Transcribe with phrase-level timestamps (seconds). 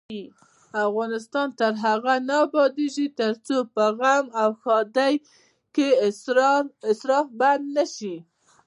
[0.87, 5.13] افغانستان تر هغو نه ابادیږي، ترڅو په غم او ښادۍ
[5.75, 5.87] کې
[6.91, 8.15] اسراف بند نشي.